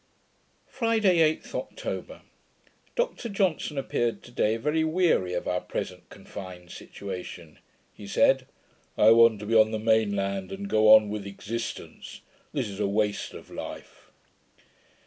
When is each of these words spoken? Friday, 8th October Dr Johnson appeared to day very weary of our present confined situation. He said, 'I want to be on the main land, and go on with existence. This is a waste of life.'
Friday, 0.65 1.17
8th 1.17 1.53
October 1.53 2.23
Dr 2.95 3.29
Johnson 3.29 3.77
appeared 3.77 4.23
to 4.23 4.31
day 4.31 4.57
very 4.57 4.83
weary 4.83 5.35
of 5.35 5.47
our 5.47 5.61
present 5.61 6.09
confined 6.09 6.71
situation. 6.71 7.59
He 7.93 8.07
said, 8.07 8.47
'I 8.97 9.11
want 9.11 9.39
to 9.41 9.45
be 9.45 9.53
on 9.53 9.69
the 9.69 9.77
main 9.77 10.15
land, 10.15 10.51
and 10.51 10.67
go 10.67 10.91
on 10.91 11.09
with 11.09 11.27
existence. 11.27 12.21
This 12.51 12.67
is 12.67 12.79
a 12.79 12.87
waste 12.87 13.35
of 13.35 13.51
life.' 13.51 14.09